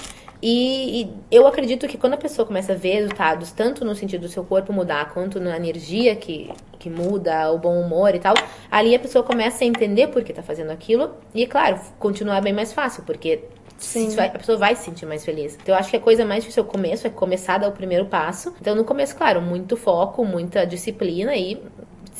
E, 0.42 1.02
e, 1.02 1.14
eu 1.30 1.46
acredito 1.46 1.86
que 1.86 1.96
quando 1.96 2.14
a 2.14 2.16
pessoa 2.16 2.44
começa 2.44 2.72
a 2.72 2.76
ver 2.76 2.94
resultados, 2.94 3.52
tanto 3.52 3.84
no 3.84 3.94
sentido 3.94 4.22
do 4.22 4.28
seu 4.28 4.44
corpo 4.44 4.72
mudar, 4.72 5.12
quanto 5.14 5.38
na 5.38 5.56
energia 5.56 6.16
que, 6.16 6.50
que 6.80 6.90
muda, 6.90 7.52
o 7.52 7.58
bom 7.58 7.80
humor 7.80 8.12
e 8.12 8.18
tal, 8.18 8.34
ali 8.68 8.92
a 8.92 8.98
pessoa 8.98 9.22
começa 9.22 9.62
a 9.62 9.66
entender 9.66 10.08
por 10.08 10.24
que 10.24 10.32
tá 10.32 10.42
fazendo 10.42 10.72
aquilo. 10.72 11.14
E, 11.32 11.46
claro, 11.46 11.78
continuar 12.00 12.40
bem 12.40 12.52
mais 12.52 12.72
fácil, 12.72 13.04
porque 13.04 13.44
Sim. 13.78 14.08
a 14.18 14.28
pessoa 14.30 14.58
vai 14.58 14.74
se 14.74 14.84
sentir 14.84 15.06
mais 15.06 15.24
feliz. 15.24 15.56
Então, 15.62 15.74
eu 15.74 15.78
acho 15.78 15.90
que 15.90 15.96
a 15.96 16.00
coisa 16.00 16.24
mais 16.24 16.42
difícil 16.42 16.64
é 16.64 16.66
o 16.66 16.68
começo, 16.68 17.06
é 17.06 17.10
começar 17.10 17.54
a 17.54 17.58
dar 17.58 17.68
o 17.68 17.72
primeiro 17.72 18.06
passo. 18.06 18.52
Então, 18.60 18.74
no 18.74 18.84
começo, 18.84 19.14
claro, 19.16 19.40
muito 19.40 19.76
foco, 19.76 20.24
muita 20.24 20.66
disciplina 20.66 21.36
e 21.36 21.62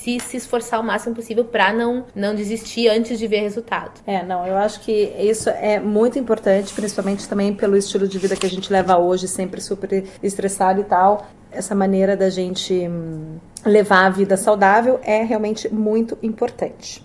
se, 0.03 0.19
se 0.19 0.37
esforçar 0.37 0.81
o 0.81 0.85
máximo 0.85 1.15
possível 1.15 1.45
para 1.45 1.73
não, 1.73 2.05
não 2.15 2.35
desistir 2.35 2.89
antes 2.89 3.19
de 3.19 3.27
ver 3.27 3.41
resultado. 3.41 4.01
É, 4.07 4.25
não, 4.25 4.45
eu 4.47 4.57
acho 4.57 4.81
que 4.81 4.93
isso 5.19 5.49
é 5.49 5.79
muito 5.79 6.19
importante, 6.19 6.75
principalmente 6.75 7.29
também 7.29 7.55
pelo 7.55 7.77
estilo 7.77 8.09
de 8.09 8.19
vida 8.19 8.35
que 8.35 8.45
a 8.45 8.51
gente 8.51 8.73
leva 8.73 8.99
hoje, 8.99 9.29
sempre 9.29 9.61
super 9.61 10.05
estressado 10.23 10.81
e 10.81 10.85
tal. 10.85 11.27
Essa 11.51 11.75
maneira 11.75 12.17
da 12.17 12.31
gente 12.31 12.73
hum, 12.75 13.37
levar 13.65 14.07
a 14.07 14.11
vida 14.11 14.37
saudável 14.37 14.99
é 15.05 15.23
realmente 15.23 15.73
muito 15.73 16.19
importante. 16.23 17.03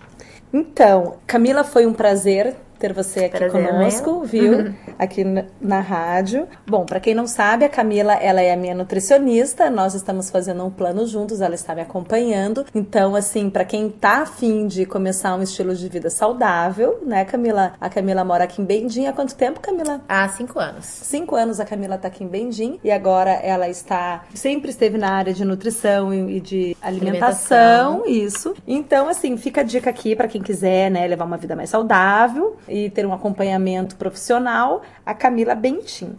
Então, 0.52 1.16
Camila, 1.26 1.62
foi 1.62 1.86
um 1.86 1.92
prazer 1.92 2.56
ter 2.78 2.92
você 2.92 3.24
aqui 3.24 3.38
Prazer, 3.38 3.66
conosco, 3.68 4.22
viu? 4.24 4.74
aqui 4.98 5.24
na, 5.24 5.44
na 5.60 5.80
rádio. 5.80 6.46
Bom, 6.66 6.84
para 6.84 7.00
quem 7.00 7.14
não 7.14 7.26
sabe, 7.26 7.64
a 7.64 7.68
Camila, 7.68 8.14
ela 8.14 8.40
é 8.40 8.52
a 8.52 8.56
minha 8.56 8.74
nutricionista. 8.74 9.68
Nós 9.70 9.94
estamos 9.94 10.30
fazendo 10.30 10.64
um 10.64 10.70
plano 10.70 11.06
juntos, 11.06 11.40
ela 11.40 11.54
está 11.54 11.74
me 11.74 11.82
acompanhando. 11.82 12.64
Então, 12.74 13.14
assim, 13.14 13.50
para 13.50 13.64
quem 13.64 13.90
tá 13.90 14.22
afim 14.22 14.66
de 14.66 14.86
começar 14.86 15.34
um 15.34 15.42
estilo 15.42 15.74
de 15.74 15.88
vida 15.88 16.10
saudável, 16.10 17.02
né, 17.04 17.24
Camila? 17.24 17.72
A 17.80 17.88
Camila 17.88 18.24
mora 18.24 18.44
aqui 18.44 18.62
em 18.62 18.64
Bendim 18.64 19.06
há 19.06 19.12
quanto 19.12 19.34
tempo, 19.34 19.60
Camila? 19.60 20.00
Há 20.08 20.28
cinco 20.28 20.58
anos. 20.58 20.84
Cinco 20.84 21.34
anos 21.34 21.60
a 21.60 21.64
Camila 21.64 21.98
tá 21.98 22.08
aqui 22.08 22.24
em 22.24 22.28
Bendim 22.28 22.78
e 22.82 22.90
agora 22.90 23.30
ela 23.30 23.68
está 23.68 24.24
sempre 24.34 24.70
esteve 24.70 24.98
na 24.98 25.10
área 25.10 25.32
de 25.32 25.44
nutrição 25.44 26.12
e 26.14 26.40
de 26.40 26.76
alimentação, 26.80 28.02
alimentação. 28.02 28.06
isso. 28.06 28.54
Então, 28.66 29.08
assim, 29.08 29.36
fica 29.36 29.60
a 29.60 29.64
dica 29.64 29.90
aqui 29.90 30.14
para 30.14 30.28
quem 30.28 30.42
quiser, 30.42 30.90
né, 30.90 31.06
levar 31.06 31.24
uma 31.24 31.36
vida 31.36 31.56
mais 31.56 31.70
saudável 31.70 32.56
e 32.68 32.90
ter 32.90 33.06
um 33.06 33.12
acompanhamento 33.12 33.96
profissional, 33.96 34.82
a 35.04 35.14
Camila 35.14 35.54
Bentim. 35.54 36.18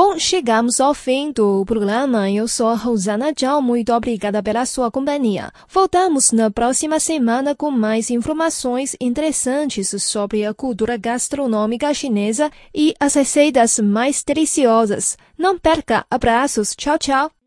Bom, 0.00 0.16
chegamos 0.16 0.78
ao 0.78 0.94
fim 0.94 1.32
do 1.32 1.64
programa. 1.64 2.30
Eu 2.30 2.46
sou 2.46 2.68
a 2.68 2.76
Rosana 2.76 3.32
Zhao. 3.36 3.60
Muito 3.60 3.92
obrigada 3.92 4.40
pela 4.40 4.64
sua 4.64 4.92
companhia. 4.92 5.50
Voltamos 5.68 6.30
na 6.30 6.52
próxima 6.52 7.00
semana 7.00 7.52
com 7.52 7.68
mais 7.68 8.08
informações 8.08 8.94
interessantes 9.00 10.00
sobre 10.00 10.46
a 10.46 10.54
cultura 10.54 10.96
gastronômica 10.96 11.92
chinesa 11.92 12.48
e 12.72 12.94
as 13.00 13.14
receitas 13.14 13.80
mais 13.80 14.22
deliciosas. 14.22 15.18
Não 15.36 15.58
perca! 15.58 16.06
Abraços! 16.08 16.76
Tchau, 16.76 16.96
tchau! 16.96 17.37